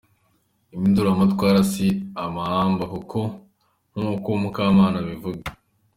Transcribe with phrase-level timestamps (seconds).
[0.73, 1.87] Impinduramatwara si
[2.23, 3.21] amahamba koko
[3.97, 5.47] nkuko Mukamana abivuga.